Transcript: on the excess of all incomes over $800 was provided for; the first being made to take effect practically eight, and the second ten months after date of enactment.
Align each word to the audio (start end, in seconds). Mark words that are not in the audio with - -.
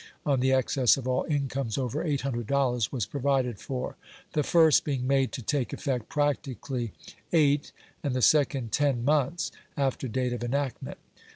on 0.25 0.39
the 0.39 0.51
excess 0.51 0.97
of 0.97 1.07
all 1.07 1.25
incomes 1.25 1.77
over 1.77 2.03
$800 2.03 2.91
was 2.91 3.05
provided 3.05 3.59
for; 3.59 3.97
the 4.33 4.41
first 4.41 4.83
being 4.83 5.05
made 5.05 5.31
to 5.33 5.43
take 5.43 5.73
effect 5.73 6.09
practically 6.09 6.91
eight, 7.31 7.71
and 8.01 8.15
the 8.15 8.21
second 8.23 8.71
ten 8.71 9.05
months 9.05 9.51
after 9.77 10.07
date 10.07 10.33
of 10.33 10.43
enactment. 10.43 10.97